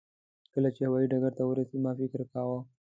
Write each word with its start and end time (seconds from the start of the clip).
کله 0.53 0.69
چې 0.75 0.81
هوایي 0.87 1.07
ډګر 1.11 1.33
ته 1.37 1.43
ورسېدو 1.45 1.83
ما 1.83 1.91
فکر 1.99 2.19
کاوه. 2.31 2.59